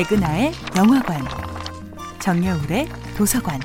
백은하의 0.00 0.52
영화관, 0.78 1.22
정여울의 2.20 2.88
도서관. 3.18 3.60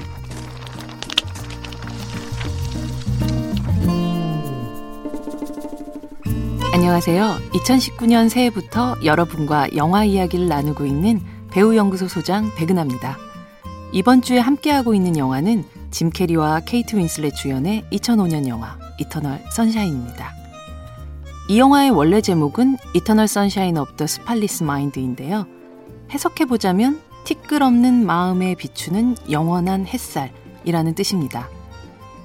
안녕하세요. 6.73 7.37
2019년 7.53 8.27
새해부터 8.27 8.97
여러분과 9.05 9.73
영화 9.77 10.03
이야기를 10.03 10.49
나누고 10.49 10.85
있는 10.85 11.21
배우연구소 11.51 12.09
소장 12.09 12.53
백은하입니다. 12.55 13.17
이번 13.93 14.21
주에 14.21 14.37
함께하고 14.37 14.93
있는 14.93 15.15
영화는 15.15 15.63
짐 15.89 16.09
캐리와 16.09 16.63
케이트 16.65 16.97
윈슬렛 16.97 17.33
주연의 17.33 17.85
2005년 17.93 18.49
영화 18.49 18.77
이터널 18.99 19.41
선샤인입니다. 19.53 20.33
이 21.47 21.59
영화의 21.59 21.91
원래 21.91 22.19
제목은 22.19 22.75
Eternal 22.93 23.29
Sunshine 23.29 23.77
of 23.77 23.95
the 23.95 24.05
Spotless 24.05 24.63
Mind인데요. 24.63 25.54
해석해보자면 26.11 27.01
티끌없는 27.25 28.05
마음에 28.05 28.55
비추는 28.55 29.15
영원한 29.31 29.85
햇살이라는 29.87 30.95
뜻입니다. 30.95 31.49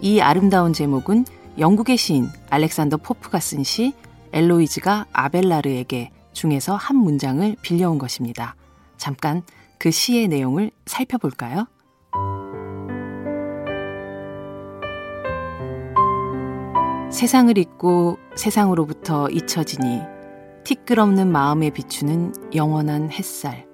이 0.01 0.21
아름다운 0.21 0.73
제목은 0.73 1.25
영국의 1.59 1.97
시인 1.97 2.29
알렉산더 2.51 2.99
포프가 2.99 3.41
쓴 3.41 3.63
시 3.63 3.95
엘로이즈가 4.33 5.07
아벨라르에게 5.13 6.11
중에서 6.33 6.77
한 6.77 6.97
문장을 6.97 7.57
빌려온 7.63 7.99
것입니다. 7.99 8.55
잠깐 8.97 9.43
그 9.79 9.91
시의 9.91 10.29
내용을 10.29 10.71
살펴볼까요? 10.87 11.67
세상을 17.11 17.59
잊고 17.59 18.19
세상으로부터 18.37 19.29
잊혀지니 19.31 20.01
티끌없는 20.65 21.31
마음에 21.33 21.71
비추는 21.71 22.55
영원한 22.55 23.11
햇살. 23.11 23.70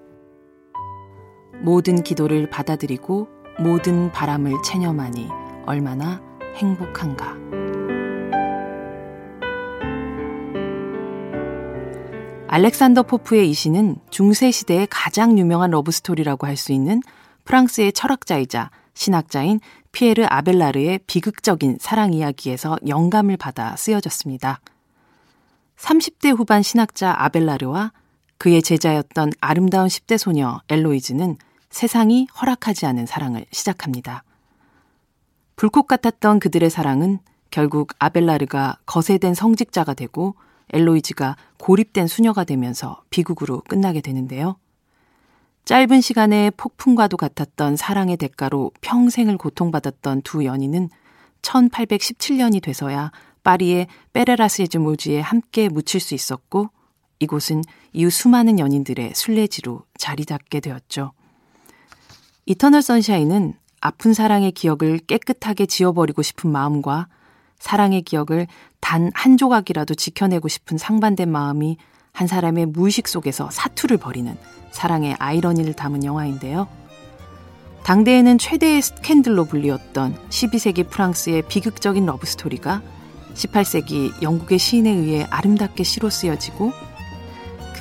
모든 1.61 2.03
기도를 2.03 2.49
받아들이고 2.51 3.29
모든 3.59 4.13
바람을 4.13 4.53
체념하니 4.65 5.29
얼마나 5.67 6.21
행복한가. 6.57 7.35
알렉산더 12.49 13.03
포프의 13.03 13.51
이 13.51 13.55
시는 13.55 13.97
중세 14.11 14.51
시대의 14.51 14.87
가장 14.89 15.39
유명한 15.39 15.71
러브스토리라고 15.71 16.47
할 16.47 16.57
수 16.57 16.73
있는 16.73 17.03
프랑스의 17.45 17.93
철학자이자 17.93 18.71
신학자인 18.95 19.61
피에르 19.93 20.25
아벨라르의 20.29 21.01
비극적인 21.07 21.79
사랑 21.81 22.13
이야기에서 22.13 22.77
영감을 22.87 23.37
받아 23.37 23.77
쓰여졌습니다. 23.77 24.61
30대 25.77 26.37
후반 26.37 26.63
신학자 26.63 27.15
아벨라르와 27.17 27.93
그의 28.39 28.63
제자였던 28.63 29.33
아름다운 29.41 29.89
10대 29.89 30.19
소녀 30.19 30.61
엘로이즈는 30.69 31.37
세상이 31.71 32.27
허락하지 32.41 32.87
않은 32.87 33.07
사랑을 33.07 33.47
시작합니다. 33.51 34.25
불꽃 35.57 35.87
같았던 35.87 36.41
그들의 36.41 36.69
사랑은 36.71 37.19
결국 37.51 37.93
아벨라르가 37.99 38.79
거세된 38.87 39.35
성직자가 39.35 39.95
되고 39.95 40.35
엘로이즈가 40.73 41.37
고립된 41.59 42.07
수녀가 42.07 42.45
되면서 42.45 43.03
비극으로 43.11 43.63
끝나게 43.69 44.01
되는데요. 44.01 44.57
짧은 45.65 46.01
시간에 46.01 46.51
폭풍과도 46.51 47.17
같았던 47.17 47.77
사랑의 47.77 48.17
대가로 48.19 48.71
평생을 48.83 49.37
고통받았던 49.37 50.23
두 50.23 50.45
연인은 50.45 50.91
1817년이 51.43 52.63
돼서야 52.63 53.11
파리의 53.43 53.87
페르 54.13 54.38
라셰즈 54.38 54.79
묘지에 54.79 55.21
함께 55.21 55.69
묻힐 55.69 56.01
수 56.01 56.15
있었고 56.15 56.71
이곳은 57.19 57.63
이후 57.93 58.11
수많은 58.11 58.59
연인들의 58.59 59.13
순례지로 59.15 59.83
자리 59.99 60.25
잡게 60.25 60.61
되었죠. 60.61 61.13
이터널 62.47 62.83
선샤인은 62.83 63.55
아픈 63.81 64.15
사랑의 64.15 64.53
기억을 64.53 64.99
깨끗하게 64.99 65.67
지워버리고 65.67 66.23
싶은 66.23 66.51
마음과 66.51 67.09
사랑의 67.59 68.03
기억을 68.03 68.47
단 68.81 69.11
한 69.15 69.37
조각이라도 69.37 69.95
지켜내고 69.95 70.47
싶은 70.47 70.79
상반된 70.79 71.29
마음이 71.31 71.77
한 72.13 72.29
사람의 72.29 72.67
무의식 72.67 73.09
속에서 73.09 73.51
사투를 73.51 73.97
벌이는 73.97 74.37
사랑의 74.71 75.17
아이러니를 75.19 75.75
담은 75.75 76.05
영화인데요. 76.05 76.69
당대에는 77.83 78.39
최대의 78.39 78.83
스캔들로 78.83 79.45
불리웠던 79.45 80.17
12세기 80.29 80.89
프랑스의 80.89 81.43
비극적인 81.49 82.07
러브스토리가 82.07 82.83
18세기 83.35 84.23
영국의 84.23 84.59
시인에 84.59 84.91
의해 84.91 85.27
아름답게 85.31 85.83
시로 85.83 86.11
쓰여지고 86.11 86.73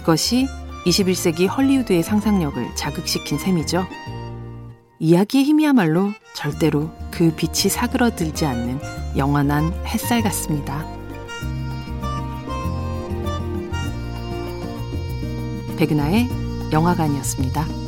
그것이 0.06 0.48
21세기 0.86 1.50
헐리우드의 1.50 2.04
상상력을 2.04 2.76
자극시킨 2.76 3.40
셈이죠. 3.40 3.88
이야기의 5.00 5.44
힘이야말로 5.46 6.12
절대로 6.36 6.92
그 7.10 7.34
빛이 7.36 7.72
사그러들지 7.72 8.46
않는 8.46 8.80
영원한 9.18 9.74
햇살 9.84 10.22
같습니다. 10.22 10.86
백은하의 15.76 16.30
영화관이었습니다. 16.72 17.85